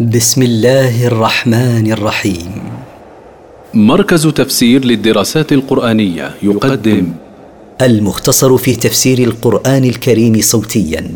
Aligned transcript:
بسم 0.00 0.42
الله 0.42 1.06
الرحمن 1.06 1.92
الرحيم. 1.92 2.62
مركز 3.74 4.26
تفسير 4.26 4.84
للدراسات 4.84 5.52
القرآنية 5.52 6.34
يقدم. 6.42 7.12
المختصر 7.82 8.56
في 8.56 8.76
تفسير 8.76 9.18
القرآن 9.18 9.84
الكريم 9.84 10.40
صوتيا. 10.40 11.10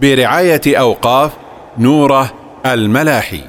برعاية 0.00 0.60
أوقاف 0.66 1.32
نوره 1.78 2.34
الملاحي. 2.66 3.40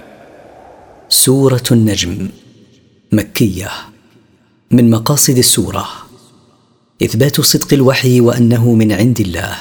سورة 1.09 1.63
النجم 1.71 2.29
مكية 3.11 3.69
من 4.71 4.89
مقاصد 4.89 5.37
السورة. 5.37 5.87
إثبات 7.03 7.41
صدق 7.41 7.73
الوحي 7.73 8.21
وأنه 8.21 8.73
من 8.73 8.91
عند 8.91 9.19
الله. 9.19 9.57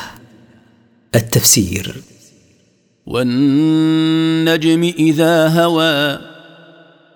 التفسير. 1.14 2.02
والنجم 3.06 4.82
إذا 4.82 5.48
هوى. 5.48 6.18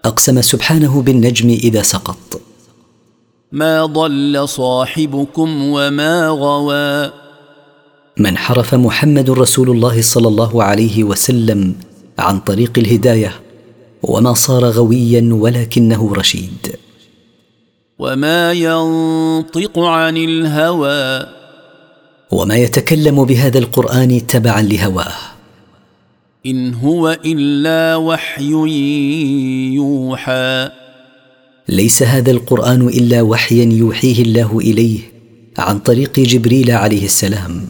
أقسم 0.04 0.40
سبحانه 0.40 1.02
بالنجم 1.02 1.48
إذا 1.48 1.82
سقط. 1.82 2.40
ما 3.52 3.86
ضل 3.86 4.48
صاحبكم 4.48 5.62
وما 5.62 6.28
غوى. 6.28 7.10
من 8.18 8.38
حرف 8.38 8.74
محمد 8.74 9.30
رسول 9.30 9.70
الله 9.70 10.02
صلى 10.02 10.28
الله 10.28 10.64
عليه 10.64 11.04
وسلم 11.04 11.74
عن 12.18 12.38
طريق 12.38 12.72
الهداية 12.78 13.40
وما 14.02 14.34
صار 14.34 14.64
غويا 14.64 15.28
ولكنه 15.32 16.14
رشيد. 16.14 16.76
وما 17.98 18.52
ينطق 18.52 19.78
عن 19.78 20.16
الهوى. 20.16 21.26
وما 22.30 22.56
يتكلم 22.56 23.24
بهذا 23.24 23.58
القرآن 23.58 24.26
تبعا 24.26 24.62
لهواه. 24.62 25.39
إن 26.46 26.74
هو 26.74 27.18
إلا 27.24 27.96
وحي 27.96 28.52
يوحى. 29.74 30.70
ليس 31.68 32.02
هذا 32.02 32.30
القرآن 32.30 32.88
إلا 32.88 33.22
وحيا 33.22 33.64
يوحيه 33.64 34.22
الله 34.22 34.58
إليه 34.58 34.98
عن 35.58 35.78
طريق 35.78 36.20
جبريل 36.20 36.70
عليه 36.70 37.04
السلام. 37.04 37.68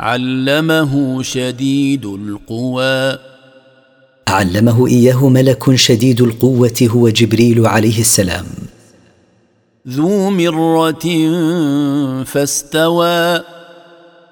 علمه 0.00 1.22
شديد 1.22 2.06
القوى. 2.06 3.18
علمه 4.28 4.86
إياه 4.86 5.28
ملك 5.28 5.74
شديد 5.74 6.20
القوة 6.20 6.78
هو 6.82 7.08
جبريل 7.08 7.66
عليه 7.66 8.00
السلام. 8.00 8.46
ذو 9.88 10.30
مرة 10.30 11.04
فاستوى. 12.24 13.40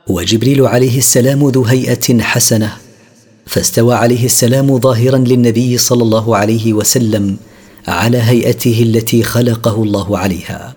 وجبريل 0.09 0.67
عليه 0.67 0.99
السلام 0.99 1.49
ذو 1.49 1.65
هيئة 1.65 2.21
حسنة 2.21 2.86
فاستوى 3.47 3.95
عليه 3.95 4.25
السلام 4.25 4.79
ظاهرا 4.79 5.19
للنبي 5.19 5.79
صلى 5.79 6.03
الله 6.03 6.37
عليه 6.37 6.73
وسلم 6.73 7.37
على 7.89 8.19
هيئته 8.19 8.83
التي 8.83 9.23
خلقه 9.23 9.83
الله 9.83 10.19
عليها. 10.19 10.75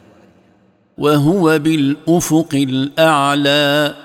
وهو 0.97 1.59
بالأفق 1.59 2.49
الأعلى. 2.53 3.95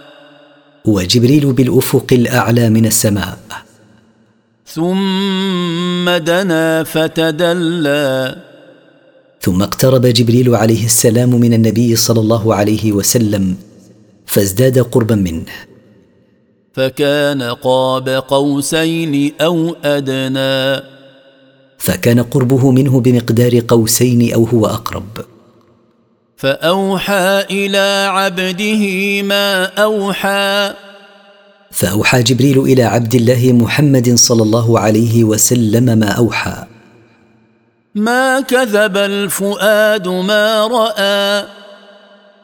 وجبريل 0.84 1.52
بالأفق 1.52 2.06
الأعلى 2.12 2.70
من 2.70 2.86
السماء. 2.86 3.38
ثم 4.66 6.10
دنا 6.10 6.84
فتدلى. 6.84 8.36
ثم 9.40 9.62
اقترب 9.62 10.06
جبريل 10.06 10.54
عليه 10.54 10.84
السلام 10.84 11.30
من 11.30 11.54
النبي 11.54 11.96
صلى 11.96 12.20
الله 12.20 12.54
عليه 12.54 12.92
وسلم 12.92 13.56
فازداد 14.26 14.78
قربا 14.78 15.14
منه. 15.14 15.73
فكان 16.74 17.42
قاب 17.42 18.08
قوسين 18.08 19.32
أو 19.40 19.76
أدنى. 19.84 20.82
فكان 21.78 22.22
قربه 22.22 22.70
منه 22.70 23.00
بمقدار 23.00 23.60
قوسين 23.68 24.34
أو 24.34 24.44
هو 24.44 24.66
أقرب. 24.66 25.04
فأوحى 26.36 27.44
إلى 27.50 28.08
عبده 28.10 28.82
ما 29.22 29.64
أوحى. 29.64 30.74
فأوحى 31.70 32.22
جبريل 32.22 32.58
إلى 32.58 32.82
عبد 32.82 33.14
الله 33.14 33.52
محمد 33.52 34.14
صلى 34.14 34.42
الله 34.42 34.78
عليه 34.78 35.24
وسلم 35.24 35.98
ما 35.98 36.08
أوحى. 36.08 36.64
ما 37.94 38.40
كذب 38.40 38.96
الفؤاد 38.96 40.08
ما 40.08 40.66
رأى. 40.66 41.46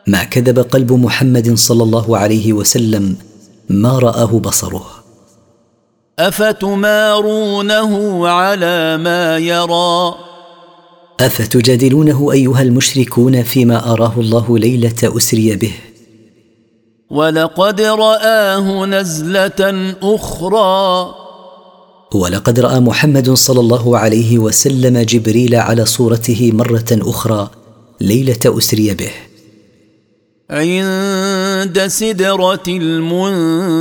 ما 0.07 0.25
كذب 0.25 0.59
قلب 0.59 0.93
محمد 0.93 1.55
صلى 1.55 1.83
الله 1.83 2.19
عليه 2.19 2.53
وسلم 2.53 3.30
ما 3.71 3.99
رآه 3.99 4.39
بصره. 4.39 4.87
أفتمارونه 6.19 7.93
على 8.29 8.97
ما 8.97 9.39
يرى؟ 9.39 10.15
أفتجادلونه 11.21 12.33
أيها 12.33 12.63
المشركون 12.63 13.43
فيما 13.43 13.93
أراه 13.93 14.13
الله 14.17 14.59
ليلة 14.59 15.17
أسري 15.17 15.57
به؟ 15.57 15.73
ولقد 17.11 17.81
رآه 17.81 18.87
نزلة 18.87 19.95
أخرى. 20.03 21.15
ولقد 22.15 22.61
رأى 22.61 22.81
محمد 22.81 23.31
صلى 23.31 23.61
الله 23.61 23.99
عليه 23.99 24.39
وسلم 24.39 24.99
جبريل 24.99 25.55
على 25.55 25.85
صورته 25.85 26.51
مرة 26.55 26.87
أخرى 26.93 27.51
ليلة 28.01 28.59
أسري 28.59 28.95
به. 28.95 29.13
عند 30.51 31.40
سدرة 31.87 32.63
المنتهى. 32.69 33.81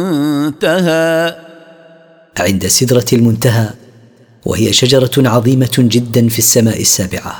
عند 2.39 2.67
سدرة 2.67 3.05
المنتهى 3.13 3.69
وهي 4.45 4.73
شجرة 4.73 5.11
عظيمة 5.17 5.75
جدا 5.77 6.27
في 6.27 6.39
السماء 6.39 6.81
السابعة. 6.81 7.35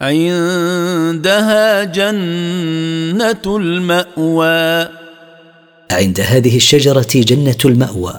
عندها 0.00 1.84
جنة 1.84 3.42
المأوى. 3.46 4.88
عند 5.90 6.20
هذه 6.20 6.56
الشجرة 6.56 7.08
جنة 7.14 7.58
المأوى. 7.64 8.14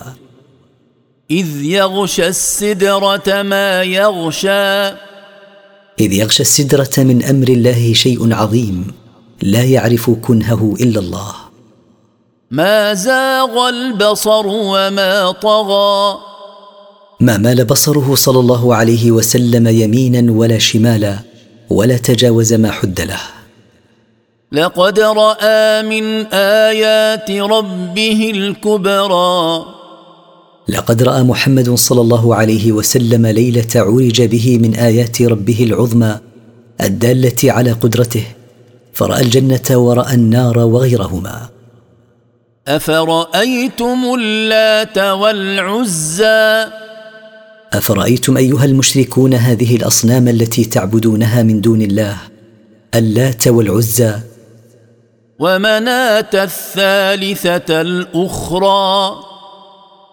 إذ 1.31 1.63
يغشى 1.63 2.27
السدرة 2.27 3.41
ما 3.41 3.83
يغشى. 3.83 4.87
إذ 5.99 6.13
يغشى 6.13 6.41
السدرة 6.41 6.91
من 6.97 7.23
أمر 7.23 7.47
الله 7.47 7.93
شيء 7.93 8.33
عظيم. 8.33 9.04
لا 9.41 9.63
يعرف 9.63 10.09
كنهه 10.09 10.75
إلا 10.79 10.99
الله. 10.99 11.33
ما 12.51 12.93
زاغ 12.93 13.69
البصر 13.69 14.47
وما 14.47 15.31
طغى. 15.31 16.17
ما 17.19 17.37
مال 17.37 17.65
بصره 17.65 18.15
صلى 18.15 18.39
الله 18.39 18.75
عليه 18.75 19.11
وسلم 19.11 19.67
يمينا 19.67 20.31
ولا 20.31 20.57
شمالا 20.57 21.19
ولا 21.69 21.97
تجاوز 21.97 22.53
ما 22.53 22.71
حد 22.71 23.01
له. 23.01 23.19
لقد 24.51 24.99
رأى 24.99 25.81
من 25.83 26.25
آيات 26.33 27.31
ربه 27.31 28.31
الكبرى. 28.35 29.65
لقد 30.69 31.03
رأى 31.03 31.23
محمد 31.23 31.75
صلى 31.75 32.01
الله 32.01 32.35
عليه 32.35 32.71
وسلم 32.71 33.27
ليلة 33.27 33.67
عرج 33.75 34.21
به 34.21 34.57
من 34.57 34.75
آيات 34.75 35.21
ربه 35.21 35.63
العظمى 35.63 36.19
الدالة 36.81 37.51
على 37.51 37.71
قدرته. 37.71 38.25
فرأى 38.95 39.21
الجنة 39.21 39.69
ورأى 39.71 40.13
النار 40.13 40.59
وغيرهما. 40.59 41.49
أفرأيتم 42.67 44.15
اللات 44.19 44.97
والعزى؟ 44.97 46.65
أفرأيتم 47.73 48.37
أيها 48.37 48.65
المشركون 48.65 49.33
هذه 49.33 49.75
الأصنام 49.75 50.27
التي 50.27 50.65
تعبدونها 50.65 51.43
من 51.43 51.61
دون 51.61 51.81
الله؟ 51.81 52.17
اللات 52.95 53.47
والعزى. 53.47 54.15
ومناة 55.39 56.33
الثالثة 56.33 57.81
الأخرى؟ 57.81 59.15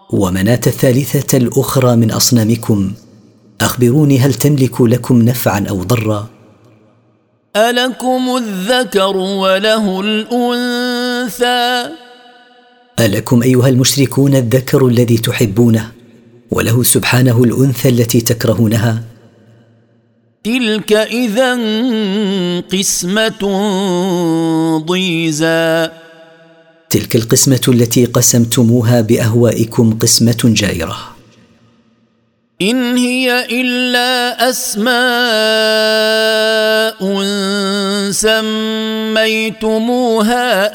ومناة 0.09 0.61
الثالثة 0.67 1.37
الأخرى 1.37 1.95
من 1.95 2.11
أصنامكم. 2.11 2.91
أخبروني 3.61 4.19
هل 4.19 4.33
تملك 4.33 4.81
لكم 4.81 5.21
نفعا 5.21 5.65
أو 5.69 5.83
ضرا؟ 5.83 6.32
ألكم 7.55 8.37
الذكر 8.37 9.17
وله 9.17 10.01
الأنثى؟ 10.01 11.89
ألكم 12.99 13.43
أيها 13.43 13.69
المشركون 13.69 14.35
الذكر 14.35 14.87
الذي 14.87 15.17
تحبونه 15.17 15.91
وله 16.51 16.83
سبحانه 16.83 17.43
الأنثى 17.43 17.89
التي 17.89 18.21
تكرهونها؟ 18.21 19.03
تلك 20.43 20.93
إذا 20.93 21.53
قسمة 22.61 23.43
ضيزى. 24.85 25.89
تلك 26.89 27.15
القسمة 27.15 27.61
التي 27.67 28.05
قسمتموها 28.05 29.01
بأهوائكم 29.01 29.97
قسمة 29.99 30.41
جائرة. 30.43 31.12
إن 32.63 32.97
هي 32.97 33.45
إلا 33.51 34.49
أسماء 34.49 34.93
سميتموها 39.53 40.71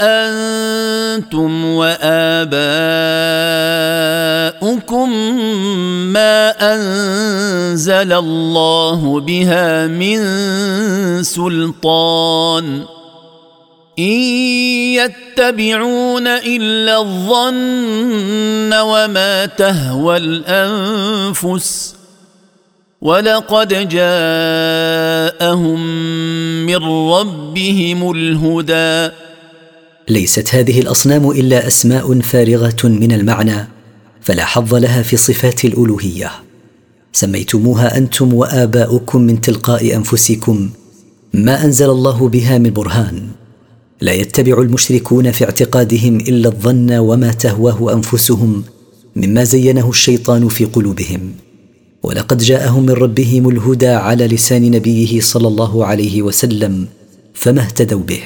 أنتم 1.17 1.64
وآباؤكم 1.64 2.69
أنزل 6.61 8.12
الله 8.12 9.20
بها 9.20 9.87
من 9.87 10.19
سلطان 11.23 12.98
إن 13.99 14.21
يتبعون 14.95 16.27
إلا 16.27 16.99
الظن 17.00 18.73
وما 18.75 19.47
تهوى 19.47 20.17
الأنفس 20.17 21.95
ولقد 23.00 23.89
جاءهم 23.89 25.81
من 26.67 26.77
ربهم 27.11 28.11
الهدى. 28.11 29.15
ليست 30.09 30.55
هذه 30.55 30.81
الأصنام 30.81 31.31
إلا 31.31 31.67
أسماء 31.67 32.21
فارغة 32.21 32.85
من 32.85 33.12
المعنى 33.12 33.69
فلا 34.21 34.45
حظ 34.45 34.75
لها 34.75 35.03
في 35.03 35.17
صفات 35.17 35.65
الألوهية. 35.65 36.31
سميتموها 37.12 37.97
أنتم 37.97 38.35
وآباؤكم 38.35 39.23
من 39.23 39.41
تلقاء 39.41 39.97
أنفسكم 39.97 40.71
ما 41.35 41.65
أنزل 41.65 41.91
الله 41.91 42.29
بها 42.29 42.59
من 42.59 42.71
برهان. 42.71 43.38
لا 44.00 44.12
يتبع 44.12 44.62
المشركون 44.62 45.33
في 45.33 45.45
اعتقادهم 45.45 46.17
إلا 46.17 46.49
الظن 46.49 46.93
وما 46.93 47.33
تهواه 47.33 47.93
أنفسهم 47.95 48.65
مما 49.17 49.45
زينه 49.45 49.91
الشيطان 49.91 50.49
في 50.49 50.65
قلوبهم. 50.65 51.33
ولقد 52.03 52.39
جاءهم 52.39 52.83
من 52.83 52.91
ربهم 52.91 53.49
الهدى 53.49 53.89
على 53.89 54.27
لسان 54.27 54.71
نبيه 54.71 55.21
صلى 55.21 55.49
الله 55.49 55.87
عليه 55.87 56.23
وسلم 56.23 56.87
فما 57.35 57.61
اهتدوا 57.61 58.03
به. 58.03 58.23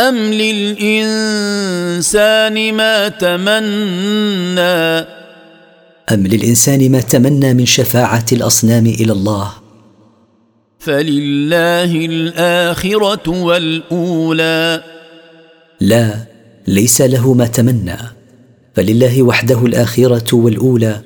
أم 0.00 0.16
للإنسان 0.16 1.54
ما 2.74 3.08
تمنى؟ 3.08 4.60
أم 6.12 6.26
للإنسان 6.26 6.90
ما 6.92 7.00
تمنى 7.00 7.54
من 7.54 7.66
شفاعة 7.66 8.26
الأصنام 8.32 8.86
إلى 8.86 9.12
الله؟ 9.12 9.63
فلله 10.84 11.92
الآخرة 12.06 13.30
والأولى. 13.30 14.82
لا 15.80 16.14
ليس 16.66 17.00
له 17.00 17.34
ما 17.34 17.46
تمنى 17.46 17.96
فلله 18.74 19.22
وحده 19.22 19.66
الآخرة 19.66 20.34
والأولى 20.36 21.00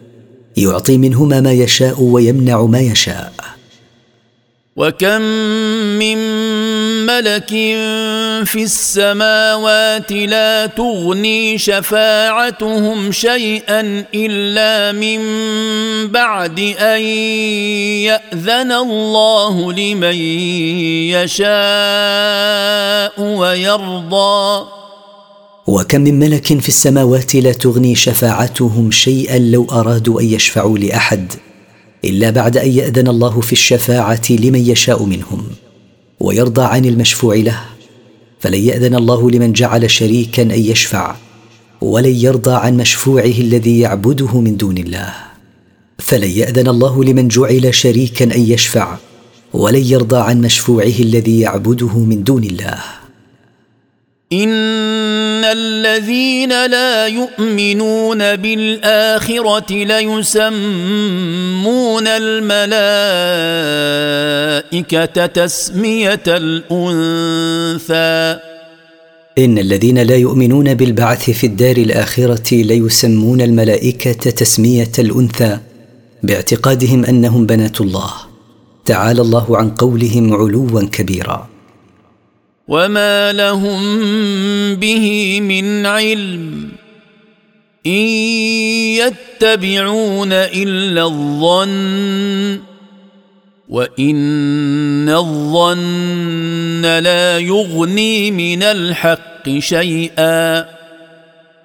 يعطي 0.57 0.99
منهما 0.99 1.41
ما 1.41 1.53
يشاء 1.53 2.03
ويمنع 2.03 2.63
ما 2.63 2.81
يشاء. 2.81 3.33
وكم 4.77 5.21
من 5.99 6.19
ملك 7.09 7.49
في 8.45 8.63
السماوات 8.63 10.13
لا 10.13 10.67
تغني 10.67 11.59
شفاعتهم 11.59 13.13
شيئا 13.13 14.05
إلا 14.15 14.93
من 14.93 15.21
بعد 16.13 16.59
أن 16.79 17.01
يأذن 18.11 18.73
الله 18.73 19.73
لمن 19.73 20.17
يشاء 21.17 21.49
ويرضى. 23.21 24.67
وكم 25.67 26.01
من 26.01 26.19
ملك 26.19 26.61
في 26.61 26.69
السماوات 26.69 27.35
لا 27.35 27.53
تغني 27.53 27.95
شفاعتهم 27.95 28.91
شيئا 28.91 29.39
لو 29.39 29.67
أرادوا 29.73 30.21
أن 30.21 30.27
يشفعوا 30.27 30.79
لأحد 30.79 31.33
إلا 32.05 32.31
بعد 32.31 32.57
أن 32.57 32.71
يأذن 32.71 33.09
الله 33.09 33.41
في 33.41 33.53
الشفاعة 33.53 34.23
لمن 34.31 34.71
يشاء 34.71 35.03
منهم. 35.03 35.68
ويرضى 36.21 36.63
عن 36.63 36.85
المشفوع 36.85 37.35
له 37.35 37.61
فلن 38.41 38.61
يأذن 38.61 38.95
الله 38.95 39.31
لمن 39.31 39.53
جعل 39.53 39.91
شريكا 39.91 40.43
أن 40.43 40.51
يشفع 40.51 41.17
ولن 41.81 42.15
يرضى 42.15 42.55
عن 42.55 42.77
مشفوعه 42.77 43.25
الذي 43.25 43.81
يعبده 43.81 44.41
من 44.41 44.57
دون 44.57 44.79
الله. 44.79 45.15
فلن 45.99 46.31
يأذن 46.31 46.69
الله 46.69 47.05
لمن 47.05 47.29
جعل 47.29 47.75
شريكا 47.75 48.25
أن 48.25 48.41
يشفع 48.41 48.97
ولن 49.53 49.85
يرضى 49.85 50.17
عن 50.17 50.41
مشفوعه 50.41 50.99
الذي 51.01 51.41
يعبده 51.41 51.99
من 51.99 52.25
دون 52.25 52.45
الله. 52.45 52.79
ان 54.33 55.45
الذين 55.45 56.67
لا 56.67 57.07
يؤمنون 57.07 58.37
بالاخره 58.37 59.73
ليسمون 59.73 60.47
الملائكه 62.07 62.87
تسميه 65.27 66.23
الانثى. 66.27 68.39
ان 69.39 69.59
الذين 69.59 69.99
لا 69.99 70.17
يؤمنون 70.17 70.75
بالبعث 70.75 71.31
في 71.31 71.47
الدار 71.47 71.77
الاخره 71.77 72.55
ليسمون 72.55 73.41
الملائكه 73.41 74.13
تسميه 74.13 74.93
الانثى 74.99 75.59
باعتقادهم 76.23 77.05
انهم 77.05 77.47
بنات 77.47 77.81
الله. 77.81 78.11
تعالى 78.85 79.23
الله 79.23 79.57
عن 79.57 79.71
قولهم 79.71 80.35
علوا 80.35 80.83
كبيرا. 80.93 81.49
وما 82.69 83.33
لهم 83.33 83.81
به 84.75 85.41
من 85.41 85.87
علم 85.87 86.69
ان 87.87 88.07
يتبعون 89.01 90.33
الا 90.33 91.05
الظن 91.05 92.61
وان 93.69 95.09
الظن 95.09 96.83
لا 96.83 97.39
يغني 97.39 98.31
من 98.31 98.63
الحق 98.63 99.49
شيئا 99.59 100.65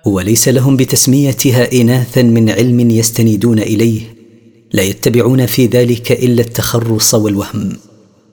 وليس 0.05 0.47
لهم 0.47 0.77
بتسميتها 0.77 1.71
اناثا 1.73 2.21
من 2.21 2.49
علم 2.49 2.89
يستندون 2.89 3.59
إليه 3.59 4.01
لا 4.73 4.83
يتبعون 4.83 5.45
في 5.45 5.65
ذلك 5.65 6.11
إلا 6.11 6.41
التخرص 6.41 7.13
والوهم. 7.13 7.77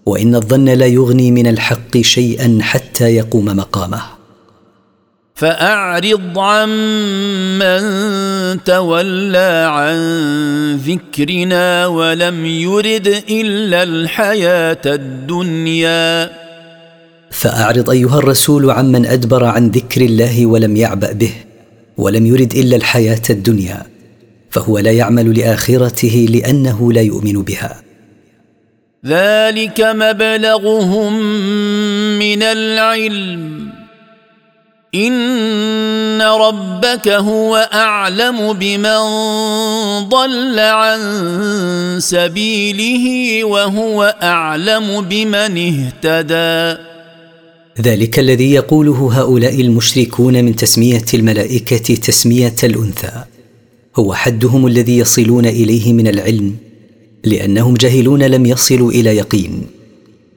وإن 0.07 0.35
الظن 0.35 0.65
لا 0.65 0.87
يغني 0.87 1.31
من 1.31 1.47
الحق 1.47 1.99
شيئا 1.99 2.59
حتى 2.63 3.05
يقوم 3.05 3.45
مقامه. 3.45 4.03
فأعرض 5.35 6.39
عمن 6.39 7.83
تولى 8.65 9.69
عن 9.71 9.97
ذكرنا 10.77 11.87
ولم 11.87 12.47
يرد 12.47 13.07
إلا 13.31 13.83
الحياة 13.83 14.83
الدنيا. 14.87 16.31
فأعرض 17.31 17.91
أيها 17.91 18.19
الرسول 18.19 18.71
عمن 18.71 19.07
أدبر 19.07 19.45
عن 19.45 19.71
ذكر 19.71 20.01
الله 20.01 20.47
ولم 20.47 20.77
يعبأ 20.77 21.13
به 21.13 21.33
ولم 21.97 22.27
يرد 22.27 22.53
إلا 22.53 22.77
الحياة 22.77 23.23
الدنيا 23.31 23.87
فهو 24.51 24.79
لا 24.79 24.91
يعمل 24.91 25.39
لآخرته 25.39 26.27
لأنه 26.31 26.93
لا 26.93 27.01
يؤمن 27.01 27.43
بها. 27.43 27.90
ذلك 29.07 29.81
مبلغهم 29.81 31.13
من 32.19 32.43
العلم. 32.43 33.71
إن 34.95 36.23
ربك 36.23 37.09
هو 37.09 37.69
أعلم 37.75 38.53
بمن 38.53 38.99
ضل 40.09 40.59
عن 40.59 41.01
سبيله 41.99 43.45
وهو 43.45 44.17
أعلم 44.23 45.01
بمن 45.01 45.35
اهتدى. 46.05 46.83
ذلك 47.81 48.19
الذي 48.19 48.53
يقوله 48.53 49.11
هؤلاء 49.13 49.61
المشركون 49.61 50.45
من 50.45 50.57
تسمية 50.57 51.05
الملائكة 51.15 51.95
تسمية 51.95 52.57
الأنثى. 52.65 53.25
هو 53.97 54.15
حدهم 54.15 54.67
الذي 54.67 54.99
يصلون 54.99 55.47
إليه 55.47 55.93
من 55.93 56.09
العلم. 56.09 56.70
لأنهم 57.25 57.75
جاهلون 57.75 58.23
لم 58.23 58.47
يصلوا 58.47 58.91
إلى 58.91 59.17
يقين. 59.17 59.67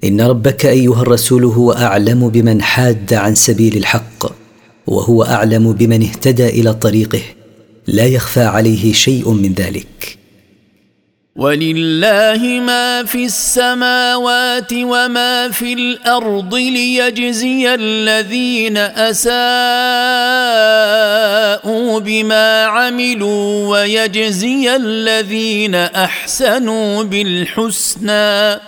إن 0.04 0.22
ربك 0.22 0.66
أيها 0.66 1.02
الرسول 1.02 1.44
هو 1.44 1.72
أعلم 1.72 2.30
بمن 2.30 2.62
حاد 2.62 3.14
عن 3.14 3.36
سبيل 3.36 3.78
الحق 3.78 4.26
وهو 4.88 5.24
أعلم 5.24 5.72
بمن 5.74 6.04
اهتدى 6.04 6.48
إلى 6.50 6.74
طريقه 6.74 7.22
لا 7.88 8.06
يخفى 8.06 8.42
عليه 8.44 8.94
شيء 8.94 9.32
من 9.32 9.54
ذلك. 9.54 10.18
ولله 11.36 12.62
ما 12.62 13.04
في 13.04 13.26
السماوات 13.26 14.74
وما 14.74 15.50
في 15.50 15.74
الأرض 15.74 16.56
ليجزي 16.56 17.74
الذين 17.74 18.78
أساءوا 18.78 19.30
بما 22.00 22.64
عملوا 22.64 23.68
ويجزي 23.68 24.76
الذين 24.76 25.76
أحسنوا 25.76 27.04
بالحسنى. 27.04 28.60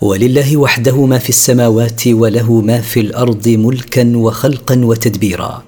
ولله 0.00 0.56
وحده 0.56 1.06
ما 1.06 1.18
في 1.18 1.28
السماوات 1.28 2.06
وله 2.06 2.60
ما 2.60 2.80
في 2.80 3.00
الأرض 3.00 3.48
ملكا 3.48 4.12
وخلقا 4.16 4.80
وتدبيرا. 4.84 5.62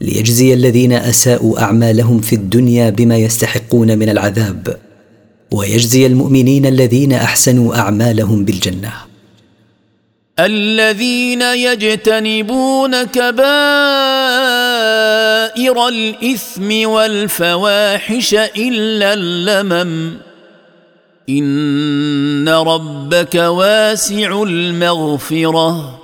ليجزي 0.00 0.54
الذين 0.54 0.92
أساءوا 0.92 1.60
أعمالهم 1.60 2.20
في 2.20 2.32
الدنيا 2.32 2.90
بما 2.90 3.16
يستحقون 3.16 3.98
من 3.98 4.08
العذاب. 4.08 4.76
ويجزي 5.54 6.06
المؤمنين 6.06 6.66
الذين 6.66 7.12
أحسنوا 7.12 7.76
أعمالهم 7.76 8.44
بالجنة. 8.44 8.92
الذين 10.38 11.42
يجتنبون 11.42 13.02
كبائر 13.02 13.48
الإثم 15.88 16.88
والفواحش 16.88 18.34
إلا 18.34 19.12
اللمم. 19.12 20.16
إن 21.28 22.48
ربك 22.48 23.34
واسع 23.34 24.42
المغفرة. 24.42 26.03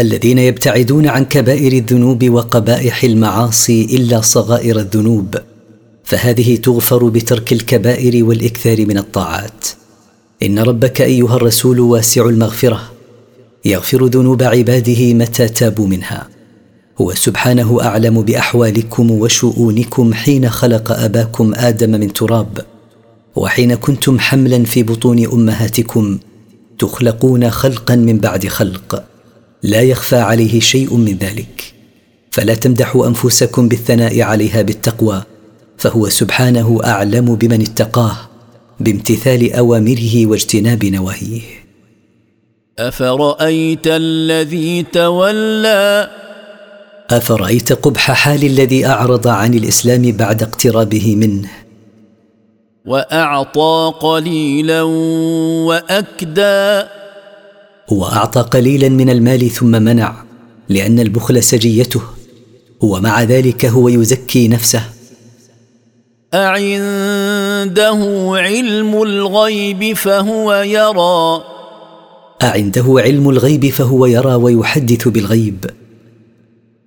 الذين 0.00 0.38
يبتعدون 0.38 1.06
عن 1.06 1.24
كبائر 1.24 1.72
الذنوب 1.72 2.30
وقبائح 2.30 3.04
المعاصي 3.04 3.84
إلا 3.84 4.20
صغائر 4.20 4.80
الذنوب 4.80 5.34
فهذه 6.04 6.56
تغفر 6.56 7.08
بترك 7.08 7.52
الكبائر 7.52 8.24
والإكثار 8.24 8.86
من 8.86 8.98
الطاعات. 8.98 9.66
إن 10.42 10.58
ربك 10.58 11.00
أيها 11.00 11.36
الرسول 11.36 11.80
واسع 11.80 12.28
المغفرة 12.28 12.92
يغفر 13.64 14.06
ذنوب 14.06 14.42
عباده 14.42 15.14
متى 15.14 15.48
تابوا 15.48 15.86
منها. 15.86 16.28
هو 17.00 17.14
سبحانه 17.14 17.82
أعلم 17.82 18.22
بأحوالكم 18.22 19.10
وشؤونكم 19.10 20.14
حين 20.14 20.50
خلق 20.50 20.92
أباكم 20.92 21.54
آدم 21.54 21.90
من 21.90 22.12
تراب 22.12 22.58
وحين 23.36 23.74
كنتم 23.74 24.18
حملا 24.18 24.64
في 24.64 24.82
بطون 24.82 25.26
أمهاتكم 25.26 26.18
تخلقون 26.78 27.50
خلقا 27.50 27.96
من 27.96 28.18
بعد 28.18 28.46
خلق. 28.46 29.15
لا 29.66 29.82
يخفى 29.82 30.16
عليه 30.16 30.60
شيء 30.60 30.96
من 30.96 31.16
ذلك. 31.16 31.74
فلا 32.30 32.54
تمدحوا 32.54 33.06
أنفسكم 33.06 33.68
بالثناء 33.68 34.20
عليها 34.20 34.62
بالتقوى 34.62 35.22
فهو 35.78 36.08
سبحانه 36.08 36.80
أعلم 36.84 37.34
بمن 37.34 37.60
اتقاه 37.62 38.16
بامتثال 38.80 39.52
أوامره 39.52 40.26
واجتناب 40.26 40.84
نواهيه. 40.84 41.40
أفرأيت 42.78 43.86
الذي 43.86 44.82
تولى؟ 44.82 46.10
أفرأيت 47.10 47.72
قبح 47.72 48.12
حال 48.12 48.44
الذي 48.44 48.86
أعرض 48.86 49.28
عن 49.28 49.54
الإسلام 49.54 50.12
بعد 50.12 50.42
اقترابه 50.42 51.16
منه؟ 51.16 51.48
وأعطى 52.86 53.92
قليلا 54.00 54.82
وأكدى؟ 55.68 56.82
واعطى 57.90 58.40
قليلا 58.40 58.88
من 58.88 59.10
المال 59.10 59.50
ثم 59.50 59.82
منع 59.82 60.14
لأن 60.68 61.00
البخل 61.00 61.42
سجيته 61.42 62.00
ومع 62.80 63.22
ذلك 63.22 63.64
هو 63.64 63.88
يزكي 63.88 64.48
نفسه. 64.48 64.82
أعنده 66.34 68.30
علم 68.36 69.02
الغيب 69.02 69.92
فهو 69.96 70.54
يرى. 70.54 71.44
أعنده 72.42 72.84
علم 72.88 73.30
الغيب 73.30 73.70
فهو 73.70 74.06
يرى 74.06 74.34
ويحدث 74.34 75.08
بالغيب. 75.08 75.64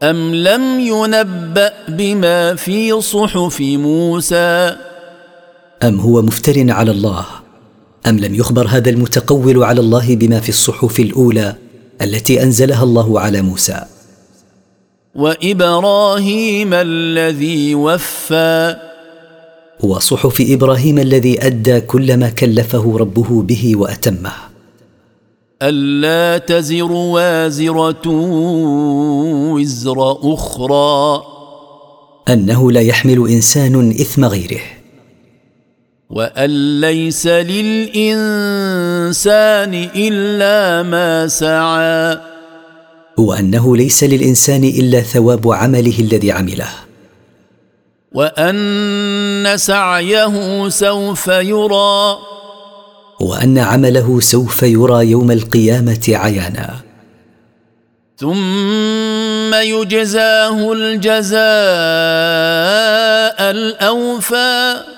أم 0.04 0.36
لم 0.36 0.80
ينبأ 0.80 1.74
بما 1.90 2.56
في 2.56 3.02
صحف 3.02 3.62
موسى؟ 3.62 4.76
أم 5.84 6.00
هو 6.00 6.22
مفتر 6.22 6.72
على 6.72 6.92
الله؟ 6.92 7.26
أم 8.08 8.20
لم 8.20 8.36
يخبر 8.36 8.68
هذا 8.68 8.90
المتقول 8.90 9.64
على 9.64 9.80
الله 9.82 10.16
بما 10.16 10.40
في 10.40 10.50
الصحف 10.50 11.00
الأولى 11.00 11.56
التي 12.02 12.44
أنزلها 12.44 12.84
الله 12.84 13.20
على 13.20 13.42
موسى؟ 13.42 13.86
وإبراهيم 15.16 16.74
الذي 16.74 17.76
وفى. 17.76 18.76
وصحف 19.80 20.42
إبراهيم 20.50 21.00
الذي 21.00 21.46
أدى 21.46 21.82
كل 21.82 22.18
ما 22.18 22.30
كلفه 22.30 22.98
ربه 22.98 23.42
به 23.42 23.76
وأتمه. 23.76 24.34
ألا 25.62 26.38
تزر 26.38 26.92
وازرة 26.92 28.08
وزر 29.54 30.18
أخرى. 30.34 31.24
أنه 32.30 32.72
لا 32.72 32.82
يحمل 32.82 33.30
إنسان 33.30 33.90
إثم 33.92 34.26
غيره. 34.26 34.79
وان 36.10 36.82
ليس 36.82 37.28
للانسان 37.28 37.90
الا 39.96 40.84
ما 40.84 41.28
سعى. 41.28 42.18
وانه 43.18 43.78
ليس 43.78 44.04
للإنسان 44.04 44.64
إلا 44.64 45.02
ثواب 45.02 45.52
عمله 45.52 46.00
الذي 46.00 46.32
عمله. 46.32 46.70
وان 48.12 49.54
سعيه 49.56 50.70
سوف 50.70 51.28
يرى. 51.28 52.18
وان 53.22 53.58
عمله 53.58 54.20
سوف 54.20 54.64
يرى 54.64 55.12
يوم 55.12 55.32
القيامة 55.32 56.06
عيانا. 56.10 56.76
ثم 58.18 59.54
يجزاه 59.54 60.74
الجزاء 60.74 61.40
الاوفى. 63.52 64.89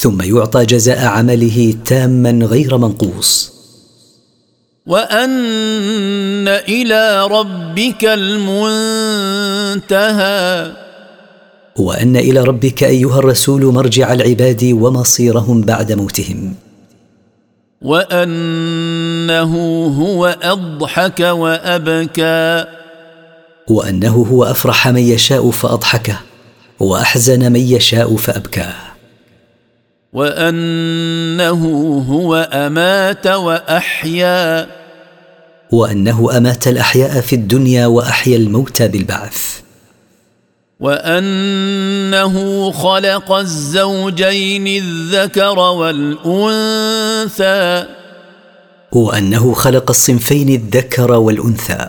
ثم 0.00 0.22
يعطى 0.22 0.64
جزاء 0.64 1.06
عمله 1.06 1.74
تاما 1.84 2.46
غير 2.46 2.76
منقوص. 2.76 3.52
وأن 4.86 6.48
إلى 6.48 7.26
ربك 7.26 8.04
المنتهى. 8.04 9.92
وأن 11.76 12.16
إلى 12.16 12.40
ربك 12.40 12.84
أيها 12.84 13.18
الرسول 13.18 13.64
مرجع 13.64 14.12
العباد 14.12 14.64
ومصيرهم 14.64 15.60
بعد 15.60 15.92
موتهم. 15.92 16.54
وأنه 17.82 19.54
هو 19.86 20.36
أضحك 20.42 21.20
وأبكى. 21.20 22.64
وأنه 23.68 24.26
هو 24.30 24.44
أفرح 24.44 24.88
من 24.88 25.02
يشاء 25.02 25.50
فأضحكه 25.50 26.20
وأحزن 26.80 27.52
من 27.52 27.60
يشاء 27.60 28.16
فأبكاه. 28.16 28.89
وأنه 30.12 31.62
هو 32.08 32.48
أمات 32.52 33.26
وأحيا. 33.26 34.66
وأنه 35.72 36.36
أمات 36.36 36.68
الأحياء 36.68 37.20
في 37.20 37.32
الدنيا 37.32 37.86
وأحيا 37.86 38.36
الموتى 38.36 38.88
بالبعث. 38.88 39.60
وأنه 40.80 42.70
خلق 42.72 43.32
الزوجين 43.32 44.66
الذكر 44.66 45.58
والأنثى. 45.58 46.26
وأنه 48.92 49.54
خلق 49.54 49.90
الصنفين 49.90 50.48
الذكر 50.48 51.12
والأنثى. 51.12 51.88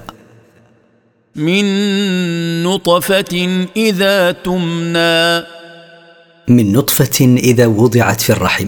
من 1.36 1.63
نطفة 2.63 3.66
إذا 3.75 4.32
تمنى. 4.32 5.61
من 6.48 6.74
نطفة 6.74 7.25
إذا 7.38 7.65
وضعت 7.67 8.21
في 8.21 8.29
الرحم. 8.29 8.67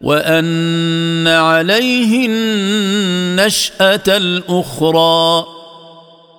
وأن 0.00 1.26
عليه 1.26 2.26
النشأة 2.28 4.02
الأخرى. 4.08 5.44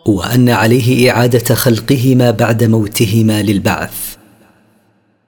وأن 0.05 0.49
عليه 0.49 1.11
إعادة 1.11 1.55
خلقهما 1.55 2.31
بعد 2.31 2.63
موتهما 2.63 3.41
للبعث. 3.41 4.15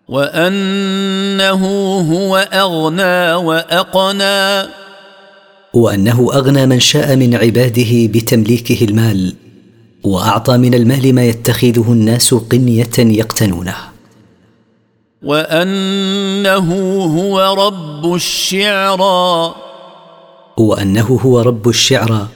وأنه 0.08 1.66
هو 2.12 2.38
أغنى 2.38 3.34
وأقنى. 3.34 4.70
وأنه 5.74 6.30
أغنى 6.34 6.66
من 6.66 6.80
شاء 6.80 7.16
من 7.16 7.36
عباده 7.36 8.08
بتمليكه 8.14 8.86
المال. 8.86 9.36
وأعطى 10.04 10.58
من 10.58 10.74
المال 10.74 11.16
ما 11.16 11.26
يتخذه 11.26 11.92
الناس 11.92 12.34
قنية 12.34 12.98
يقتنونه. 12.98 13.89
وأنه 15.24 16.68
هو 17.04 17.68
رب 17.68 18.14
الشعرى. 18.16 19.56
وأنه 20.58 21.20
هو 21.22 21.42
رب 21.42 21.70
الشعرى 21.70 22.28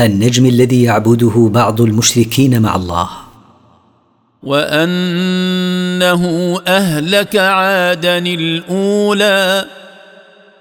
النجم 0.00 0.46
الذي 0.46 0.82
يعبده 0.82 1.50
بعض 1.52 1.80
المشركين 1.80 2.62
مع 2.62 2.76
الله. 2.76 3.08
وأنه 4.42 6.22
أهلك 6.66 7.36
عادا 7.36 8.18
الأولى. 8.18 9.64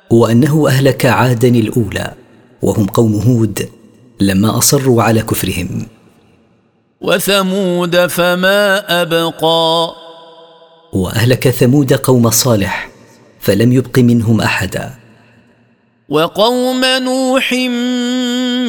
وأنه 0.10 0.68
أهلك 0.68 1.06
عادا 1.06 1.48
الأولى 1.48 2.14
وهم 2.62 2.86
قوم 2.86 3.16
هود 3.16 3.70
لما 4.20 4.58
أصروا 4.58 5.04
على 5.04 5.22
كفرهم. 5.22 5.88
وثمود 7.02 8.08
فما 8.08 9.02
أبقى. 9.02 10.07
وأهلك 10.94 11.50
ثمود 11.50 11.94
قوم 11.94 12.30
صالح 12.30 12.90
فلم 13.40 13.72
يبق 13.72 14.00
منهم 14.00 14.42
أحدا. 14.42 14.94
وقوم 16.10 16.82
نوح 16.86 17.54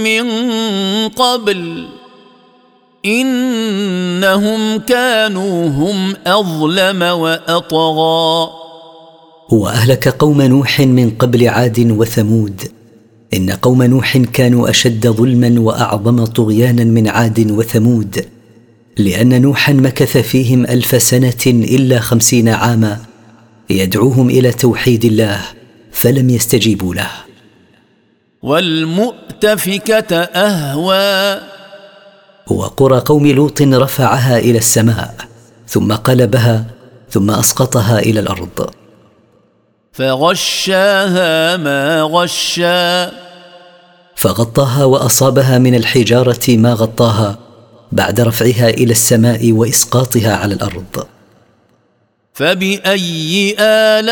من 0.04 0.26
قبل 1.08 1.86
إنهم 3.06 4.78
كانوا 4.78 5.68
هم 5.68 6.14
أظلم 6.26 7.02
وأطغى. 7.02 8.50
وأهلك 9.50 10.08
قوم 10.08 10.42
نوح 10.42 10.80
من 10.80 11.10
قبل 11.10 11.48
عاد 11.48 11.90
وثمود 11.90 12.62
إن 13.34 13.50
قوم 13.50 13.82
نوح 13.82 14.18
كانوا 14.18 14.70
أشد 14.70 15.08
ظلما 15.08 15.60
وأعظم 15.60 16.24
طغيانا 16.24 16.84
من 16.84 17.08
عاد 17.08 17.50
وثمود. 17.50 18.24
لأن 18.98 19.42
نوحا 19.42 19.72
مكث 19.72 20.16
فيهم 20.16 20.64
ألف 20.64 21.02
سنة 21.02 21.46
إلا 21.46 22.00
خمسين 22.00 22.48
عاما 22.48 22.98
يدعوهم 23.70 24.30
إلى 24.30 24.52
توحيد 24.52 25.04
الله 25.04 25.40
فلم 25.92 26.30
يستجيبوا 26.30 26.94
له. 26.94 27.10
والمؤتفكة 28.42 30.16
أهوى. 30.16 31.40
وقرى 32.46 32.98
قوم 32.98 33.26
لوط 33.26 33.62
رفعها 33.62 34.38
إلى 34.38 34.58
السماء 34.58 35.14
ثم 35.68 35.92
قلبها 35.92 36.64
ثم 37.10 37.30
أسقطها 37.30 37.98
إلى 37.98 38.20
الأرض. 38.20 38.70
فغشاها 39.92 41.56
ما 41.56 42.02
غشا. 42.02 43.12
فغطاها 44.14 44.84
وأصابها 44.84 45.58
من 45.58 45.74
الحجارة 45.74 46.48
ما 46.48 46.72
غطاها. 46.72 47.47
بعد 47.92 48.20
رفعها 48.20 48.70
إلى 48.70 48.92
السماء 48.92 49.52
وإسقاطها 49.52 50.36
على 50.36 50.54
الأرض. 50.54 51.06
فبأي 52.34 53.56
آلاء 53.58 54.08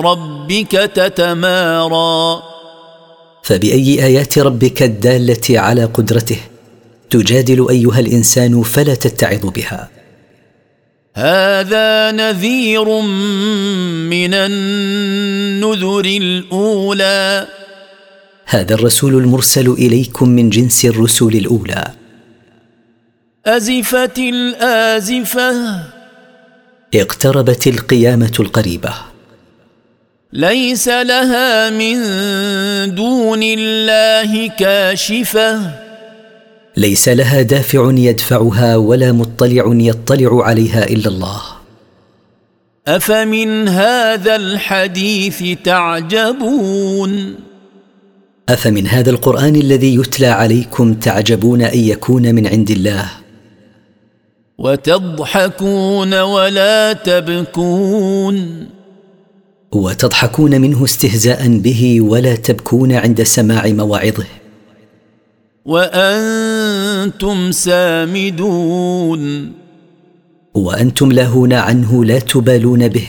ربك 0.00 0.90
تتمارى؟ 0.94 2.42
فبأي 3.42 4.04
آيات 4.04 4.38
ربك 4.38 4.82
الدالة 4.82 5.60
على 5.60 5.84
قدرته 5.84 6.38
تجادل 7.10 7.66
أيها 7.70 8.00
الإنسان 8.00 8.62
فلا 8.62 8.94
تتعظ 8.94 9.46
بها. 9.46 9.90
هذا 11.14 12.10
نذير 12.10 13.00
من 14.10 14.34
النذر 14.34 16.04
الأولى. 16.04 17.46
هذا 18.54 18.74
الرسول 18.74 19.14
المرسل 19.14 19.68
إليكم 19.68 20.28
من 20.28 20.50
جنس 20.50 20.84
الرسل 20.84 21.26
الأولى. 21.26 21.84
أزفت 23.46 24.18
الآزفة. 24.18 25.82
اقتربت 26.94 27.66
القيامة 27.66 28.32
القريبة. 28.40 28.94
ليس 30.32 30.88
لها 30.88 31.70
من 31.70 31.96
دون 32.94 33.40
الله 33.42 34.48
كاشفة. 34.48 35.70
ليس 36.76 37.08
لها 37.08 37.42
دافع 37.42 37.92
يدفعها 37.94 38.76
ولا 38.76 39.12
مطلع 39.12 39.64
يطلع 39.66 40.44
عليها 40.44 40.84
إلا 40.84 41.08
الله. 41.08 41.42
أفمن 42.88 43.68
هذا 43.68 44.36
الحديث 44.36 45.44
تعجبون؟ 45.64 47.34
أفمن 48.48 48.86
هذا 48.86 49.10
القرآن 49.10 49.56
الذي 49.56 49.94
يتلى 49.94 50.26
عليكم 50.26 50.94
تعجبون 50.94 51.62
أن 51.62 51.78
يكون 51.78 52.34
من 52.34 52.46
عند 52.46 52.70
الله؟ 52.70 53.10
وتضحكون 54.58 56.20
ولا 56.20 56.92
تبكون. 56.92 58.66
وتضحكون 59.72 60.60
منه 60.60 60.84
استهزاء 60.84 61.58
به 61.58 62.00
ولا 62.00 62.36
تبكون 62.36 62.92
عند 62.92 63.22
سماع 63.22 63.68
مواعظه؟ 63.68 64.26
وأنتم 65.64 67.52
سامدون. 67.52 69.52
وأنتم 70.54 71.12
لاهون 71.12 71.52
عنه 71.52 72.04
لا 72.04 72.18
تبالون 72.18 72.88
به؟ 72.88 73.06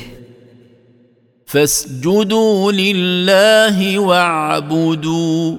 فاسجدوا 1.45 2.71
لله 2.71 3.99
واعبدوا. 3.99 5.58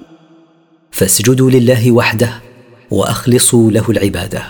فاسجدوا 0.91 1.51
لله 1.51 1.91
وحده 1.91 2.29
وأخلصوا 2.91 3.71
له 3.71 3.91
العبادة. 3.91 4.43